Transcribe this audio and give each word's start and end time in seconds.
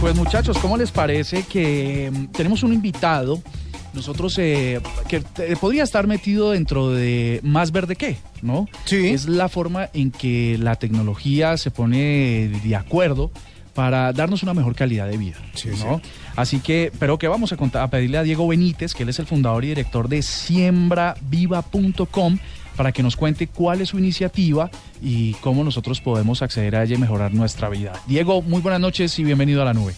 Pues 0.00 0.16
muchachos, 0.16 0.58
¿cómo 0.58 0.76
les 0.78 0.90
parece 0.90 1.42
que 1.42 2.10
mm, 2.10 2.28
tenemos 2.28 2.62
un 2.62 2.72
invitado? 2.72 3.42
Nosotros, 3.92 4.38
eh, 4.38 4.80
que 5.08 5.22
eh, 5.38 5.56
podría 5.60 5.82
estar 5.82 6.06
metido 6.06 6.52
dentro 6.52 6.88
de 6.88 7.40
más 7.42 7.70
verde 7.70 7.96
que, 7.96 8.16
¿no? 8.40 8.66
Sí. 8.86 9.08
Es 9.08 9.28
la 9.28 9.50
forma 9.50 9.90
en 9.92 10.10
que 10.10 10.56
la 10.58 10.76
tecnología 10.76 11.58
se 11.58 11.70
pone 11.70 12.50
de 12.64 12.76
acuerdo 12.76 13.30
para 13.74 14.14
darnos 14.14 14.42
una 14.42 14.54
mejor 14.54 14.74
calidad 14.74 15.06
de 15.06 15.18
vida, 15.18 15.36
Sí, 15.54 15.68
¿no? 15.84 16.00
Así 16.34 16.60
que, 16.60 16.90
pero 16.98 17.18
que 17.18 17.28
vamos 17.28 17.52
a, 17.52 17.58
contar, 17.58 17.82
a 17.82 17.90
pedirle 17.90 18.16
a 18.16 18.22
Diego 18.22 18.48
Benítez, 18.48 18.94
que 18.94 19.02
él 19.02 19.10
es 19.10 19.18
el 19.18 19.26
fundador 19.26 19.64
y 19.64 19.68
director 19.68 20.08
de 20.08 20.22
siembraviva.com, 20.22 22.38
para 22.76 22.92
que 22.92 23.02
nos 23.02 23.16
cuente 23.16 23.46
cuál 23.46 23.80
es 23.80 23.90
su 23.90 23.98
iniciativa 23.98 24.70
y 25.02 25.34
cómo 25.34 25.64
nosotros 25.64 26.00
podemos 26.00 26.42
acceder 26.42 26.76
a 26.76 26.82
ella 26.84 26.94
y 26.96 26.98
mejorar 26.98 27.32
nuestra 27.34 27.68
vida. 27.68 27.92
Diego, 28.06 28.42
muy 28.42 28.60
buenas 28.62 28.80
noches 28.80 29.18
y 29.18 29.24
bienvenido 29.24 29.62
a 29.62 29.64
la 29.64 29.74
nube. 29.74 29.92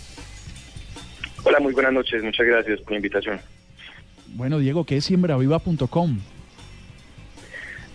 Hola, 1.45 1.59
muy 1.61 1.73
buenas 1.73 1.93
noches. 1.93 2.23
Muchas 2.23 2.47
gracias 2.47 2.81
por 2.81 2.93
la 2.93 2.97
invitación. 2.97 3.41
Bueno, 4.35 4.59
Diego, 4.59 4.85
¿qué 4.85 4.97
es 4.97 5.05
siembraviva.com? 5.05 6.19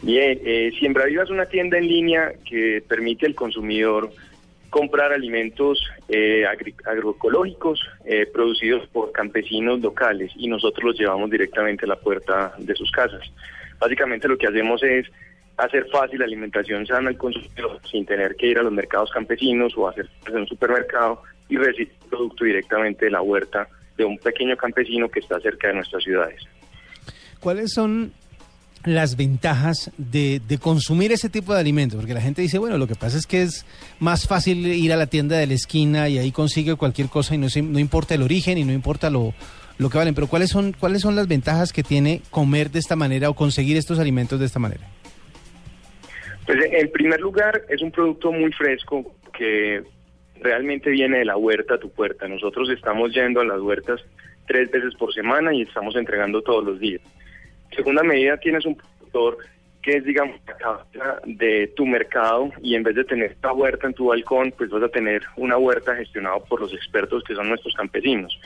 Bien, 0.04 0.40
eh, 0.46 0.72
Siembra 0.80 1.06
Viva 1.06 1.24
es 1.24 1.30
una 1.32 1.48
tienda 1.48 1.78
en 1.78 1.88
línea 1.88 2.32
que 2.48 2.84
permite 2.88 3.26
al 3.26 3.34
consumidor 3.34 4.12
comprar 4.70 5.12
alimentos 5.12 5.80
eh, 6.08 6.44
agri- 6.46 6.76
agroecológicos 6.86 7.82
eh, 8.06 8.28
producidos 8.32 8.88
por 8.90 9.12
campesinos 9.12 9.80
locales 9.80 10.32
y 10.36 10.48
nosotros 10.48 10.84
los 10.84 11.00
llevamos 11.00 11.32
directamente 11.32 11.86
a 11.86 11.88
la 11.88 11.96
puerta 11.96 12.54
de 12.60 12.76
sus 12.76 12.92
casas. 12.92 13.22
Básicamente 13.80 14.28
lo 14.28 14.38
que 14.38 14.48
hacemos 14.48 14.82
es 14.84 15.06
hacer 15.58 15.88
fácil 15.92 16.20
la 16.20 16.26
alimentación 16.26 16.86
sana 16.86 17.10
al 17.10 17.18
consumidor 17.18 17.80
sin 17.90 18.06
tener 18.06 18.36
que 18.36 18.48
ir 18.48 18.60
a 18.60 18.64
los 18.64 18.72
mercados 18.72 19.10
campesinos 19.12 19.74
o 19.76 19.88
hacer 19.88 20.08
un 20.32 20.48
supermercado 20.48 21.22
y 21.50 21.58
recibir 21.58 21.92
producto 22.10 22.46
directamente 22.46 23.06
de 23.06 23.12
la 23.12 23.22
huerta 23.22 23.68
de 23.98 24.06
un 24.06 24.18
pequeño 24.20 24.56
campesino 24.56 25.10
que 25.10 25.20
está 25.20 25.40
cerca 25.40 25.70
de 25.70 25.76
nuestras 25.76 26.04
ciudades. 26.04 26.42
¿Cuáles 27.40 27.72
son 27.74 28.14
las 28.84 29.18
ventajas 29.18 29.92
de, 29.98 30.40
de 30.48 30.58
consumir 30.60 31.12
ese 31.12 31.30
tipo 31.30 31.54
de 31.54 31.60
alimentos? 31.60 31.98
Porque 31.98 32.14
la 32.14 32.22
gente 32.22 32.44
dice, 32.44 32.60
bueno, 32.60 32.78
lo 32.78 32.88
que 32.88 32.96
pasa 32.96 33.18
es 33.18 33.26
que 33.26 33.42
es 33.42 33.66
más 34.00 34.28
fácil 34.28 34.66
ir 34.68 34.94
a 34.94 34.98
la 34.98 35.08
tienda 35.08 35.38
de 35.38 35.48
la 35.48 35.54
esquina 35.56 36.08
y 36.10 36.20
ahí 36.20 36.32
consigue 36.32 36.76
cualquier 36.76 37.10
cosa 37.10 37.34
y 37.34 37.40
no, 37.40 37.48
no 37.64 37.80
importa 37.80 38.14
el 38.14 38.22
origen 38.22 38.60
y 38.60 38.64
no 38.64 38.74
importa 38.74 39.10
lo, 39.10 39.34
lo 39.78 39.90
que 39.90 39.98
valen. 39.98 40.16
Pero 40.16 40.28
¿cuáles 40.28 40.50
son, 40.50 40.74
¿cuáles 40.74 41.02
son 41.02 41.16
las 41.16 41.28
ventajas 41.28 41.74
que 41.74 41.84
tiene 41.84 42.22
comer 42.30 42.72
de 42.72 42.80
esta 42.80 42.96
manera 42.96 43.30
o 43.30 43.34
conseguir 43.34 43.78
estos 43.78 44.00
alimentos 44.00 44.40
de 44.40 44.46
esta 44.46 44.60
manera? 44.60 44.88
Pues 46.46 46.60
en 46.72 46.92
primer 46.92 47.20
lugar, 47.20 47.64
es 47.70 47.82
un 47.82 47.92
producto 47.92 48.32
muy 48.32 48.52
fresco 48.54 49.16
que 49.38 49.84
realmente 50.42 50.90
viene 50.90 51.20
de 51.20 51.26
la 51.26 51.38
huerta 51.38 51.76
a 51.76 51.80
tu 51.80 51.90
puerta. 51.90 52.28
Nosotros 52.28 52.70
estamos 52.70 53.14
yendo 53.14 53.42
a 53.42 53.46
las 53.46 53.60
huertas 53.60 54.02
tres 54.48 54.72
veces 54.72 54.96
por 54.96 55.14
semana 55.14 55.54
y 55.54 55.64
estamos 55.64 55.96
entregando 55.96 56.42
todos 56.42 56.64
los 56.64 56.80
días. 56.80 57.02
Segunda 57.76 58.02
medida, 58.04 58.38
tienes 58.38 58.66
un 58.66 58.76
productor 58.76 59.38
que 59.82 59.98
es, 59.98 60.04
digamos, 60.04 60.40
de 61.26 61.72
tu 61.76 61.86
mercado 61.86 62.52
y 62.62 62.76
en 62.76 62.84
vez 62.84 62.96
de 62.96 63.04
tener 63.04 63.32
esta 63.32 63.54
huerta 63.54 63.88
en 63.88 63.94
tu 63.94 64.08
balcón, 64.08 64.54
pues 64.58 64.70
vas 64.70 64.84
a 64.84 64.90
tener 64.90 65.24
una 65.38 65.58
huerta 65.58 65.96
gestionada 65.96 66.40
por 66.40 66.62
los 66.62 66.74
expertos 66.74 67.24
que 67.24 67.36
son 67.36 67.48
nuestros 67.50 67.74
campesinos. 67.74 68.38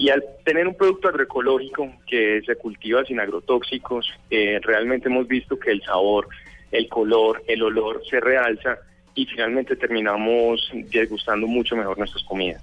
Y 0.00 0.08
al 0.08 0.24
tener 0.46 0.66
un 0.66 0.74
producto 0.74 1.08
agroecológico 1.08 1.92
que 2.06 2.40
se 2.46 2.56
cultiva 2.56 3.04
sin 3.04 3.20
agrotóxicos, 3.20 4.10
eh, 4.30 4.58
realmente 4.62 5.10
hemos 5.10 5.28
visto 5.28 5.58
que 5.58 5.72
el 5.72 5.82
sabor, 5.82 6.26
el 6.72 6.88
color, 6.88 7.42
el 7.46 7.62
olor 7.62 8.00
se 8.08 8.18
realza 8.18 8.78
y 9.14 9.26
finalmente 9.26 9.76
terminamos 9.76 10.70
degustando 10.90 11.46
mucho 11.46 11.76
mejor 11.76 11.98
nuestras 11.98 12.24
comidas. 12.24 12.62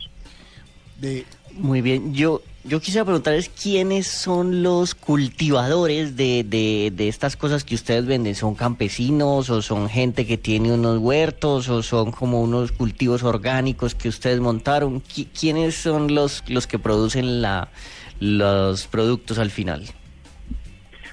De, 1.00 1.26
Muy 1.52 1.84
bien, 1.84 2.12
yo, 2.12 2.42
yo 2.68 2.80
quisiera 2.82 3.06
preguntarles 3.06 3.50
quiénes 3.50 4.08
son 4.08 4.62
los 4.62 4.94
cultivadores 4.94 6.18
de, 6.18 6.44
de, 6.44 6.92
de 6.94 7.08
estas 7.08 7.38
cosas 7.38 7.64
que 7.64 7.76
ustedes 7.76 8.06
venden. 8.06 8.36
¿Son 8.36 8.56
campesinos 8.56 9.50
o 9.50 9.62
son 9.62 9.90
gente 9.90 10.25
que 10.25 10.38
tiene 10.38 10.72
unos 10.74 10.97
huertos 11.00 11.69
o 11.69 11.81
son 11.81 12.12
como 12.12 12.41
unos 12.41 12.72
cultivos 12.72 13.24
orgánicos 13.24 13.96
que 13.96 14.09
ustedes 14.09 14.40
montaron? 14.40 15.02
Qui- 15.02 15.28
¿Quiénes 15.38 15.75
son 15.75 16.14
los, 16.14 16.44
los 16.50 16.68
que 16.68 16.78
producen 16.78 17.41
la, 17.41 17.69
los 18.19 18.88
productos 18.88 19.40
al 19.40 19.50
final? 19.50 19.86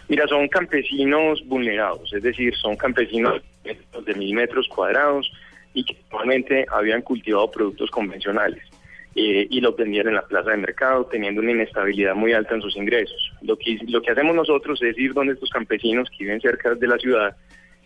Mira, 0.09 0.27
son 0.29 0.49
campesinos 0.49 1.41
vulnerados, 1.47 2.13
es 2.13 2.23
decir, 2.23 2.55
son 2.57 2.77
campesinos 2.77 3.41
de 3.65 4.15
mil 4.15 4.35
metros 4.35 4.67
cuadrados 4.69 5.31
y 5.73 5.85
que 5.85 5.97
normalmente 6.11 6.67
habían 6.71 7.01
cultivado 7.01 7.51
productos 7.51 7.91
convencionales 7.91 8.63
eh, 9.15 9.47
y 9.49 9.61
los 9.61 9.77
vendían 9.77 10.09
en 10.09 10.15
la 10.15 10.27
plaza 10.27 10.51
de 10.51 10.57
mercado 10.57 11.07
teniendo 11.07 11.41
una 11.41 11.53
inestabilidad 11.53 12.15
muy 12.15 12.33
alta 12.33 12.55
en 12.55 12.63
sus 12.63 12.77
ingresos. 12.77 13.33
Lo 13.43 13.57
que, 13.57 13.79
lo 13.89 14.03
que 14.03 14.11
hacemos 14.11 14.35
nosotros 14.35 14.83
es 14.83 14.99
ir 14.99 15.13
donde 15.13 15.35
estos 15.35 15.51
campesinos 15.51 16.09
que 16.11 16.25
viven 16.25 16.41
cerca 16.41 16.75
de 16.75 16.87
la 16.87 16.99
ciudad, 16.99 17.37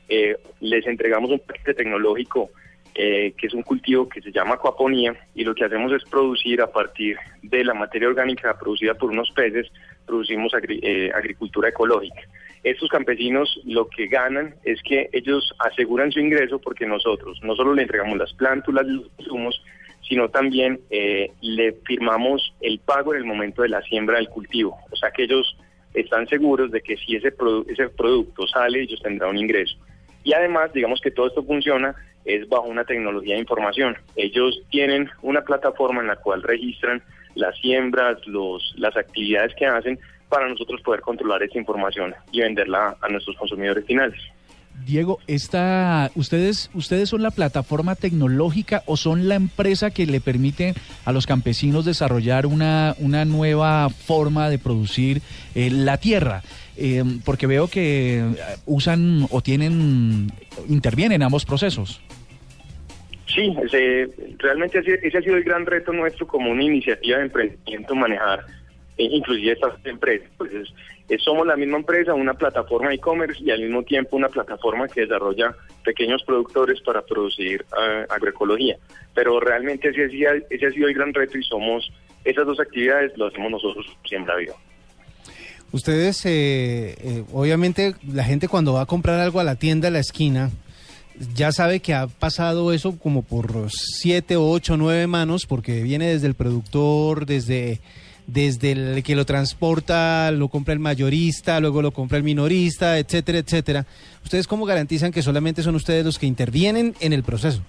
eh, 0.09 0.37
les 0.61 0.87
entregamos 0.87 1.31
un 1.31 1.39
paquete 1.41 1.75
tecnológico 1.75 2.51
eh, 2.95 3.33
que 3.37 3.47
es 3.47 3.55
un 3.55 3.63
cultivo 3.63 4.09
que 4.09 4.21
se 4.23 4.33
llama 4.33 4.55
acuaponía 4.55 5.15
y 5.35 5.45
lo 5.45 5.55
que 5.55 5.65
hacemos 5.65 5.93
es 5.93 6.03
producir 6.11 6.61
a 6.63 6.73
partir 6.73 7.17
de 7.43 7.63
la 7.63 7.75
materia 7.75 8.09
orgánica 8.09 8.59
producida 8.59 8.95
por 8.95 9.11
unos 9.11 9.31
peces, 9.33 9.71
producimos 10.07 10.53
agri- 10.55 10.81
eh, 10.83 11.13
agricultura 11.15 11.69
ecológica. 11.69 12.23
Estos 12.65 12.89
campesinos 12.89 13.61
lo 13.65 13.89
que 13.89 14.09
ganan 14.09 14.55
es 14.65 14.83
que 14.83 15.09
ellos 15.13 15.55
aseguran 15.61 16.11
su 16.11 16.19
ingreso 16.19 16.59
porque 16.59 16.87
nosotros 16.87 17.39
no 17.45 17.55
solo 17.55 17.73
le 17.75 17.83
entregamos 17.83 18.19
las 18.19 18.33
plántulas, 18.33 18.85
los 18.87 19.07
insumos, 19.19 19.63
sino 20.09 20.29
también 20.29 20.81
eh, 20.91 21.31
le 21.41 21.73
firmamos 21.85 22.55
el 22.61 22.79
pago 22.79 23.15
en 23.15 23.21
el 23.21 23.27
momento 23.27 23.63
de 23.63 23.69
la 23.69 23.83
siembra 23.83 24.17
del 24.17 24.29
cultivo. 24.29 24.79
O 24.91 24.97
sea 24.97 25.11
que 25.11 25.25
ellos 25.25 25.57
están 25.95 26.27
seguros 26.29 26.71
de 26.71 26.81
que 26.81 26.97
si 26.97 27.17
ese, 27.17 27.37
produ- 27.37 27.65
ese 27.71 27.89
producto 27.89 28.47
sale, 28.47 28.81
ellos 28.83 29.01
tendrán 29.03 29.31
un 29.31 29.39
ingreso. 29.39 29.77
Y 30.25 30.33
además, 30.33 30.73
digamos 30.73 31.01
que 31.01 31.11
todo 31.11 31.27
esto 31.29 31.43
funciona 31.45 31.95
es 32.25 32.47
bajo 32.49 32.65
una 32.69 32.85
tecnología 32.85 33.35
de 33.35 33.41
información. 33.41 33.97
Ellos 34.17 34.61
tienen 34.71 35.09
una 35.23 35.43
plataforma 35.43 36.01
en 36.03 36.09
la 36.09 36.17
cual 36.17 36.43
registran 36.43 37.03
las 37.35 37.57
siembras, 37.59 38.19
los, 38.27 38.75
las 38.77 38.97
actividades 38.97 39.55
que 39.55 39.65
hacen 39.67 39.99
para 40.29 40.49
nosotros 40.49 40.83
poder 40.83 41.01
controlar 41.01 41.43
esta 41.43 41.59
información 41.59 42.15
y 42.33 42.41
venderla 42.41 42.97
a 43.01 43.09
nuestros 43.09 43.37
consumidores 43.37 43.87
finales. 43.87 44.21
Diego, 44.87 45.19
esta, 45.27 46.11
¿ustedes, 46.15 46.71
¿ustedes 46.75 47.09
son 47.09 47.23
la 47.23 47.31
plataforma 47.31 47.95
tecnológica 47.95 48.83
o 48.87 48.97
son 48.97 49.29
la 49.29 49.35
empresa 49.35 49.91
que 49.91 50.07
le 50.07 50.21
permite 50.21 50.75
a 51.05 51.13
los 51.13 51.27
campesinos 51.27 51.85
desarrollar 51.85 52.47
una, 52.47 52.95
una 52.99 53.25
nueva 53.25 53.91
forma 53.91 54.49
de 54.49 54.59
producir 54.59 55.21
eh, 55.55 55.71
la 55.71 55.99
tierra? 55.99 56.43
Eh, 56.77 57.03
porque 57.25 57.47
veo 57.47 57.69
que 57.69 58.19
eh, 58.19 58.23
usan 58.67 59.27
o 59.31 59.43
tienen, 59.43 60.31
intervienen 60.69 61.23
ambos 61.23 61.45
procesos. 61.45 62.01
Sí, 63.27 63.55
ese, 63.63 64.09
realmente 64.39 64.79
ese, 64.79 65.19
ha 65.19 65.21
sido 65.21 65.37
el 65.37 65.45
gran 65.45 65.67
reto 65.67 65.93
nuestro 65.93 66.27
como 66.27 66.51
una 66.51 66.63
iniciativa 66.63 67.19
de 67.19 67.25
emprendimiento 67.25 67.95
manejar 67.95 68.47
inclusive 69.05 69.53
estas 69.53 69.75
empresas. 69.85 70.29
Pues 70.37 70.53
es- 70.53 70.69
es- 71.09 71.23
somos 71.23 71.47
la 71.47 71.57
misma 71.57 71.79
empresa, 71.79 72.15
una 72.15 72.35
plataforma 72.35 72.93
e-commerce 72.93 73.43
y 73.43 73.51
al 73.51 73.61
mismo 73.63 73.83
tiempo 73.83 74.17
una 74.17 74.29
plataforma 74.29 74.89
que 74.89 75.03
desarrolla 75.03 75.55
pequeños 75.85 76.23
productores 76.25 76.81
para 76.83 77.03
producir 77.03 77.65
eh, 77.81 78.05
agroecología. 78.11 78.77
Pero 79.15 79.41
realmente 79.41 79.89
ese, 79.89 80.05
ese 80.51 80.67
ha 80.67 80.71
sido 80.71 80.89
el 80.89 80.95
gran 80.95 81.15
reto 81.15 81.39
y 81.39 81.43
somos, 81.45 81.91
esas 82.25 82.47
dos 82.47 82.61
actividades 82.61 83.13
lo 83.17 83.27
hacemos 83.29 83.51
nosotros 83.51 83.87
siempre 84.07 84.37
vivo. 84.39 84.55
Ustedes, 85.71 86.25
eh, 86.25 86.95
eh, 86.99 87.25
obviamente, 87.33 87.95
la 88.11 88.25
gente 88.25 88.49
cuando 88.49 88.73
va 88.75 88.83
a 88.83 88.87
comprar 88.87 89.21
algo 89.21 89.39
a 89.41 89.45
la 89.45 89.57
tienda 89.57 89.89
a 89.89 89.91
la 89.91 89.99
esquina, 89.99 90.51
ya 91.35 91.53
sabe 91.53 91.81
que 91.81 91.93
ha 91.95 92.07
pasado 92.07 92.73
eso 92.73 92.99
como 92.99 93.23
por 93.23 93.71
siete, 93.71 94.37
ocho, 94.37 94.77
nueve 94.79 95.07
manos, 95.07 95.45
porque 95.47 95.83
viene 95.83 96.07
desde 96.09 96.27
el 96.27 96.35
productor, 96.35 97.27
desde, 97.27 97.81
desde 98.29 98.73
el 98.73 99.03
que 99.03 99.17
lo 99.17 99.25
transporta, 99.25 100.31
lo 100.31 100.49
compra 100.49 100.75
el 100.75 100.81
mayorista, 100.81 101.59
luego 101.61 101.81
lo 101.81 101.93
compra 101.93 102.19
el 102.19 102.25
minorista, 102.25 102.99
etcétera, 102.99 103.39
etcétera. 103.39 103.87
¿Ustedes 104.23 104.47
cómo 104.47 104.67
garantizan 104.67 105.11
que 105.11 105.23
solamente 105.23 105.63
son 105.63 105.75
ustedes 105.75 106.05
los 106.05 106.19
que 106.19 106.27
intervienen 106.27 106.95
en 107.01 107.15
el 107.15 107.23
proceso? 107.23 107.63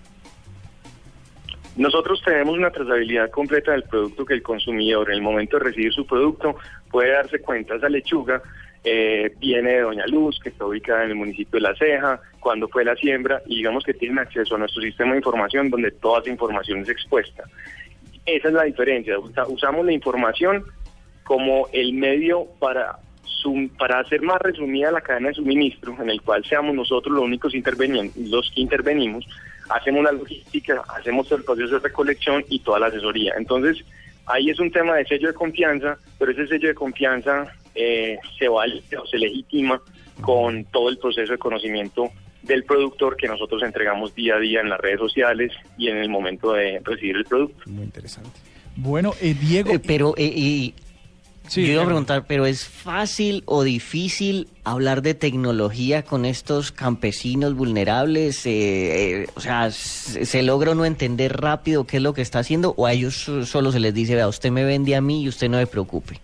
Nosotros 1.77 2.21
tenemos 2.25 2.57
una 2.57 2.71
trazabilidad 2.71 3.31
completa 3.31 3.71
del 3.71 3.83
producto 3.83 4.25
que 4.25 4.33
el 4.33 4.43
consumidor 4.43 5.09
en 5.09 5.15
el 5.15 5.21
momento 5.21 5.57
de 5.57 5.63
recibir 5.63 5.93
su 5.93 6.05
producto 6.05 6.57
puede 6.91 7.13
darse 7.13 7.39
cuenta. 7.39 7.75
Esa 7.75 7.87
lechuga 7.87 8.41
eh, 8.83 9.33
viene 9.39 9.75
de 9.75 9.81
Doña 9.81 10.07
Luz, 10.07 10.41
que 10.43 10.49
está 10.49 10.65
ubicada 10.65 11.05
en 11.05 11.11
el 11.11 11.15
municipio 11.15 11.57
de 11.57 11.61
La 11.61 11.75
Ceja, 11.75 12.19
cuando 12.41 12.67
fue 12.67 12.83
la 12.83 12.97
siembra, 12.97 13.41
y 13.45 13.57
digamos 13.57 13.85
que 13.85 13.93
tienen 13.93 14.19
acceso 14.19 14.55
a 14.55 14.57
nuestro 14.57 14.81
sistema 14.81 15.11
de 15.11 15.19
información 15.19 15.69
donde 15.69 15.91
toda 15.91 16.19
esa 16.19 16.29
información 16.29 16.81
es 16.81 16.89
expuesta. 16.89 17.45
Esa 18.35 18.47
es 18.49 18.53
la 18.53 18.63
diferencia. 18.63 19.17
Usa- 19.19 19.47
Usamos 19.47 19.85
la 19.85 19.91
información 19.93 20.63
como 21.23 21.67
el 21.73 21.93
medio 21.93 22.45
para 22.59 22.97
sum- 23.23 23.69
para 23.77 23.99
hacer 23.99 24.21
más 24.21 24.39
resumida 24.41 24.91
la 24.91 25.01
cadena 25.01 25.29
de 25.29 25.35
suministro, 25.35 25.95
en 26.01 26.09
el 26.09 26.21
cual 26.21 26.43
seamos 26.45 26.75
nosotros 26.75 27.13
los 27.13 27.23
únicos 27.23 27.53
los 27.53 28.51
que 28.51 28.61
intervenimos, 28.61 29.25
hacemos 29.69 30.03
la 30.03 30.11
logística, 30.11 30.83
hacemos 30.97 31.31
el 31.31 31.43
proceso 31.43 31.75
de 31.75 31.79
recolección 31.87 32.43
y 32.49 32.59
toda 32.59 32.79
la 32.79 32.87
asesoría. 32.87 33.33
Entonces, 33.37 33.83
ahí 34.25 34.49
es 34.49 34.59
un 34.59 34.71
tema 34.71 34.95
de 34.95 35.05
sello 35.05 35.27
de 35.29 35.33
confianza, 35.33 35.97
pero 36.17 36.31
ese 36.31 36.47
sello 36.47 36.67
de 36.69 36.75
confianza 36.75 37.47
eh, 37.75 38.17
se 38.37 38.47
vale 38.47 38.81
o 38.99 39.05
se 39.05 39.17
legitima 39.17 39.79
con 40.21 40.65
todo 40.65 40.89
el 40.89 40.97
proceso 40.97 41.31
de 41.31 41.37
conocimiento 41.37 42.09
del 42.49 42.65
productor 42.65 43.15
que 43.15 43.27
nosotros 43.29 43.63
entregamos 43.63 44.13
día 44.13 44.35
a 44.35 44.39
día 44.39 44.59
en 44.59 44.69
las 44.69 44.79
redes 44.81 44.99
sociales 44.99 45.53
y 45.77 45.87
en 45.87 45.97
el 45.97 46.09
momento 46.09 46.51
de 46.51 46.81
recibir 46.83 47.15
el 47.15 47.23
producto. 47.23 47.63
Muy 47.69 47.83
interesante. 47.85 48.31
Bueno, 48.75 49.13
eh, 49.21 49.33
Diego... 49.39 49.71
Eh, 49.71 49.79
pero, 49.79 50.13
eh, 50.17 50.25
y, 50.35 50.73
Sí, 51.47 51.65
yo 51.65 51.73
iba 51.73 51.81
a 51.81 51.85
preguntar, 51.87 52.25
¿pero 52.27 52.45
es 52.45 52.67
fácil 52.67 53.41
o 53.47 53.63
difícil 53.63 54.49
hablar 54.63 55.01
de 55.01 55.15
tecnología 55.15 56.03
con 56.03 56.25
estos 56.25 56.71
campesinos 56.71 57.55
vulnerables? 57.55 58.45
Eh, 58.45 59.21
eh, 59.23 59.27
o 59.33 59.39
sea, 59.39 59.71
¿se 59.71 60.43
logra 60.43 60.75
no 60.75 60.85
entender 60.85 61.41
rápido 61.41 61.87
qué 61.87 61.97
es 61.97 62.03
lo 62.03 62.13
que 62.13 62.21
está 62.21 62.37
haciendo 62.37 62.75
o 62.77 62.85
a 62.85 62.93
ellos 62.93 63.15
so- 63.15 63.47
solo 63.47 63.71
se 63.71 63.79
les 63.79 63.95
dice, 63.95 64.13
vea, 64.13 64.27
usted 64.27 64.51
me 64.51 64.63
vende 64.63 64.95
a 64.95 65.01
mí 65.01 65.23
y 65.23 65.27
usted 65.27 65.49
no 65.49 65.57
se 65.57 65.65
preocupe? 65.65 66.19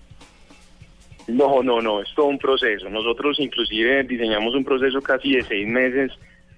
No, 1.28 1.64
no, 1.64 1.82
no, 1.82 2.02
es 2.02 2.14
todo 2.16 2.28
un 2.28 2.38
proceso. 2.38 2.90
Nosotros 2.90 3.40
inclusive 3.40 4.04
diseñamos 4.04 4.54
un 4.54 4.64
proceso 4.64 5.02
casi 5.02 5.36
de 5.36 5.44
seis 5.44 5.68
meses 5.68 6.12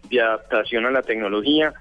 de 0.10 0.22
adaptación 0.22 0.86
a 0.86 0.92
la 0.92 1.02
tecnología 1.02 1.74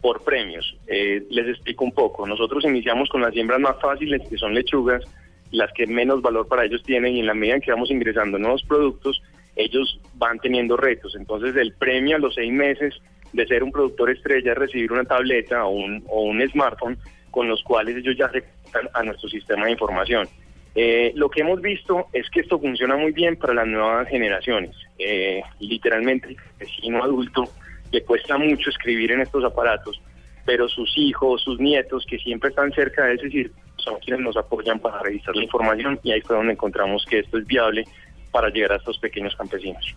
por 0.00 0.22
premios. 0.22 0.76
Eh, 0.86 1.24
les 1.30 1.48
explico 1.48 1.84
un 1.84 1.92
poco. 1.92 2.26
Nosotros 2.26 2.64
iniciamos 2.64 3.08
con 3.08 3.22
las 3.22 3.32
siembras 3.32 3.60
más 3.60 3.80
fáciles, 3.80 4.28
que 4.28 4.36
son 4.36 4.52
lechugas, 4.52 5.02
las 5.50 5.72
que 5.72 5.86
menos 5.86 6.20
valor 6.20 6.46
para 6.46 6.66
ellos 6.66 6.82
tienen, 6.82 7.16
y 7.16 7.20
en 7.20 7.26
la 7.26 7.34
medida 7.34 7.54
en 7.54 7.60
que 7.62 7.70
vamos 7.70 7.90
ingresando 7.90 8.38
nuevos 8.38 8.62
productos, 8.64 9.22
ellos 9.56 9.98
van 10.14 10.38
teniendo 10.38 10.76
retos. 10.76 11.14
Entonces, 11.16 11.56
el 11.56 11.72
premio 11.72 12.16
a 12.16 12.18
los 12.18 12.34
seis 12.34 12.52
meses 12.52 12.94
de 13.32 13.46
ser 13.46 13.62
un 13.62 13.72
productor 13.72 14.10
estrella 14.10 14.52
es 14.52 14.58
recibir 14.58 14.92
una 14.92 15.04
tableta 15.04 15.64
o 15.64 15.70
un, 15.70 16.04
o 16.08 16.22
un 16.22 16.46
smartphone 16.50 16.98
con 17.30 17.48
los 17.48 17.62
cuales 17.64 17.96
ellos 17.96 18.16
ya 18.16 18.30
se 18.30 18.44
a 18.92 19.02
nuestro 19.02 19.28
sistema 19.28 19.66
de 19.66 19.72
información. 19.72 20.28
Eh, 20.74 21.12
lo 21.14 21.30
que 21.30 21.42
hemos 21.42 21.60
visto 21.60 22.08
es 22.12 22.28
que 22.30 22.40
esto 22.40 22.58
funciona 22.58 22.96
muy 22.96 23.12
bien 23.12 23.36
para 23.36 23.54
las 23.54 23.66
nuevas 23.66 24.08
generaciones. 24.08 24.74
Eh, 24.98 25.40
literalmente, 25.60 26.28
el 26.28 26.36
vecino 26.58 27.02
adulto 27.02 27.48
le 27.92 28.02
cuesta 28.02 28.36
mucho 28.38 28.70
escribir 28.70 29.12
en 29.12 29.20
estos 29.20 29.44
aparatos, 29.44 30.00
pero 30.44 30.68
sus 30.68 30.92
hijos, 30.98 31.42
sus 31.42 31.60
nietos, 31.60 32.04
que 32.08 32.18
siempre 32.18 32.50
están 32.50 32.72
cerca 32.72 33.04
de 33.04 33.12
él, 33.12 33.18
es 33.18 33.22
decir, 33.22 33.52
son 33.76 33.98
quienes 34.00 34.20
nos 34.20 34.36
apoyan 34.36 34.80
para 34.80 34.98
revisar 35.00 35.36
la 35.36 35.44
información 35.44 36.00
y 36.02 36.12
ahí 36.12 36.20
fue 36.22 36.36
donde 36.36 36.54
encontramos 36.54 37.04
que 37.06 37.20
esto 37.20 37.38
es 37.38 37.46
viable 37.46 37.84
para 38.32 38.48
llegar 38.48 38.72
a 38.72 38.76
estos 38.76 38.98
pequeños 38.98 39.36
campesinos. 39.36 39.94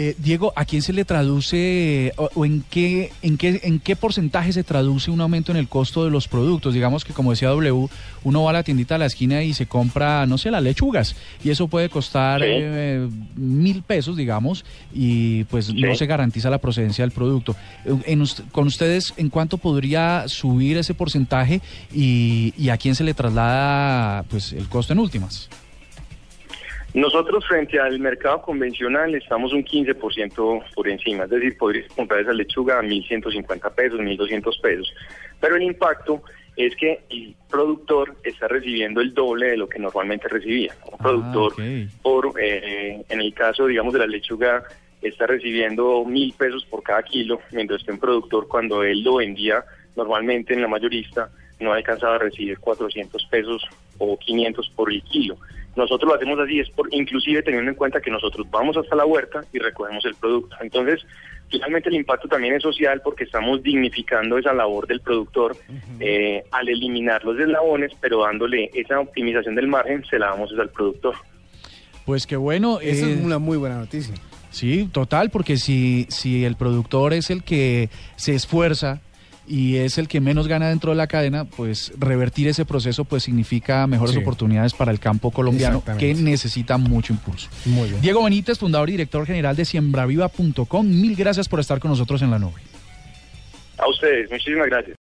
Eh, 0.00 0.14
Diego, 0.16 0.52
¿a 0.54 0.64
quién 0.64 0.80
se 0.80 0.92
le 0.92 1.04
traduce 1.04 2.12
o, 2.16 2.30
o 2.32 2.44
en 2.44 2.62
qué 2.70 3.10
en 3.20 3.36
qué 3.36 3.58
en 3.64 3.80
qué 3.80 3.96
porcentaje 3.96 4.52
se 4.52 4.62
traduce 4.62 5.10
un 5.10 5.20
aumento 5.20 5.50
en 5.50 5.58
el 5.58 5.66
costo 5.66 6.04
de 6.04 6.10
los 6.12 6.28
productos? 6.28 6.72
Digamos 6.72 7.04
que 7.04 7.12
como 7.12 7.32
decía 7.32 7.48
W, 7.48 7.88
uno 8.22 8.42
va 8.44 8.50
a 8.50 8.52
la 8.52 8.62
tiendita 8.62 8.94
a 8.94 8.98
la 8.98 9.06
esquina 9.06 9.42
y 9.42 9.54
se 9.54 9.66
compra, 9.66 10.24
no 10.26 10.38
sé, 10.38 10.52
las 10.52 10.62
lechugas 10.62 11.16
y 11.42 11.50
eso 11.50 11.66
puede 11.66 11.88
costar 11.88 12.42
Sí. 12.42 12.46
eh, 12.48 13.08
mil 13.34 13.82
pesos, 13.82 14.16
digamos, 14.16 14.64
y 14.94 15.42
pues 15.44 15.74
no 15.74 15.92
se 15.96 16.06
garantiza 16.06 16.48
la 16.48 16.58
procedencia 16.58 17.02
del 17.02 17.10
producto. 17.10 17.56
Eh, 17.84 17.96
En 18.06 18.22
con 18.52 18.68
ustedes, 18.68 19.14
¿en 19.16 19.30
cuánto 19.30 19.58
podría 19.58 20.28
subir 20.28 20.76
ese 20.78 20.94
porcentaje 20.94 21.60
y, 21.92 22.54
y 22.56 22.68
a 22.68 22.76
quién 22.76 22.94
se 22.94 23.02
le 23.02 23.14
traslada 23.14 24.22
pues 24.30 24.52
el 24.52 24.68
costo 24.68 24.92
en 24.92 25.00
últimas? 25.00 25.48
Nosotros 26.94 27.46
frente 27.46 27.78
al 27.78 27.98
mercado 28.00 28.40
convencional 28.42 29.14
estamos 29.14 29.52
un 29.52 29.62
15% 29.64 30.64
por 30.74 30.88
encima, 30.88 31.24
es 31.24 31.30
decir, 31.30 31.56
podrías 31.58 31.92
comprar 31.92 32.20
esa 32.20 32.32
lechuga 32.32 32.78
a 32.78 32.82
1.150 32.82 33.74
pesos, 33.74 34.00
1.200 34.00 34.60
pesos, 34.60 34.94
pero 35.38 35.56
el 35.56 35.62
impacto 35.62 36.22
es 36.56 36.74
que 36.76 37.00
el 37.10 37.36
productor 37.48 38.16
está 38.24 38.48
recibiendo 38.48 39.00
el 39.00 39.14
doble 39.14 39.50
de 39.50 39.56
lo 39.58 39.68
que 39.68 39.78
normalmente 39.78 40.28
recibía. 40.28 40.74
Un 40.86 40.94
Ah, 40.94 40.96
productor, 41.02 41.54
por 42.02 42.34
eh, 42.40 43.04
en 43.08 43.20
el 43.20 43.32
caso, 43.32 43.66
digamos, 43.66 43.92
de 43.92 44.00
la 44.00 44.06
lechuga, 44.06 44.64
está 45.00 45.26
recibiendo 45.26 46.04
mil 46.04 46.32
pesos 46.32 46.64
por 46.64 46.82
cada 46.82 47.02
kilo, 47.04 47.40
mientras 47.52 47.84
que 47.84 47.92
un 47.92 48.00
productor 48.00 48.48
cuando 48.48 48.82
él 48.82 49.02
lo 49.02 49.16
vendía 49.16 49.62
normalmente 49.94 50.54
en 50.54 50.62
la 50.62 50.68
mayorista 50.68 51.30
no 51.60 51.72
alcanzaba 51.72 52.16
a 52.16 52.18
recibir 52.18 52.58
400 52.58 53.24
pesos 53.26 53.62
o 53.98 54.16
500 54.18 54.68
por 54.74 54.92
el 54.92 55.02
kilo. 55.02 55.36
Nosotros 55.78 56.08
lo 56.08 56.16
hacemos 56.16 56.40
así, 56.40 56.58
es 56.58 56.68
por, 56.70 56.92
inclusive 56.92 57.40
teniendo 57.40 57.70
en 57.70 57.76
cuenta 57.76 58.00
que 58.00 58.10
nosotros 58.10 58.44
vamos 58.50 58.76
hasta 58.76 58.96
la 58.96 59.06
huerta 59.06 59.44
y 59.52 59.60
recogemos 59.60 60.04
el 60.04 60.16
producto. 60.16 60.56
Entonces, 60.60 61.06
finalmente 61.48 61.88
el 61.88 61.94
impacto 61.94 62.26
también 62.26 62.54
es 62.54 62.64
social 62.64 63.00
porque 63.00 63.22
estamos 63.22 63.62
dignificando 63.62 64.38
esa 64.38 64.52
labor 64.52 64.88
del 64.88 65.00
productor 65.00 65.56
eh, 66.00 66.42
al 66.50 66.68
eliminar 66.68 67.24
los 67.24 67.38
eslabones, 67.38 67.92
pero 68.00 68.22
dándole 68.22 68.68
esa 68.74 68.98
optimización 68.98 69.54
del 69.54 69.68
margen, 69.68 70.04
se 70.10 70.18
la 70.18 70.30
damos 70.30 70.50
es 70.50 70.58
al 70.58 70.70
productor. 70.70 71.14
Pues 72.04 72.26
qué 72.26 72.36
bueno. 72.36 72.80
Esa 72.80 73.06
eh, 73.06 73.12
es 73.12 73.20
una 73.24 73.38
muy 73.38 73.56
buena 73.56 73.76
noticia. 73.76 74.16
Sí, 74.50 74.88
total, 74.92 75.30
porque 75.30 75.58
si, 75.58 76.08
si 76.10 76.44
el 76.44 76.56
productor 76.56 77.12
es 77.12 77.30
el 77.30 77.44
que 77.44 77.88
se 78.16 78.34
esfuerza 78.34 79.00
y 79.48 79.76
es 79.76 79.98
el 79.98 80.08
que 80.08 80.20
menos 80.20 80.46
gana 80.48 80.68
dentro 80.68 80.90
de 80.90 80.96
la 80.96 81.06
cadena, 81.06 81.44
pues 81.44 81.92
revertir 81.98 82.48
ese 82.48 82.64
proceso 82.64 83.04
pues 83.04 83.22
significa 83.24 83.86
mejores 83.86 84.14
Sí. 84.14 84.20
oportunidades 84.20 84.74
para 84.74 84.90
el 84.92 85.00
campo 85.00 85.30
colombiano 85.30 85.82
que 85.98 86.14
necesita 86.14 86.78
mucho 86.78 87.12
impulso. 87.12 87.48
Muy 87.64 87.88
bien. 87.90 88.00
Diego 88.00 88.22
Benítez, 88.24 88.58
fundador 88.58 88.88
y 88.88 88.92
director 88.92 89.26
general 89.26 89.56
de 89.56 89.64
siembraviva.com, 89.64 90.86
mil 90.86 91.16
gracias 91.16 91.48
por 91.48 91.60
estar 91.60 91.78
con 91.80 91.90
nosotros 91.90 92.22
en 92.22 92.30
la 92.30 92.38
nube. 92.38 92.60
A 93.78 93.88
ustedes, 93.88 94.30
muchísimas 94.30 94.66
gracias. 94.68 94.96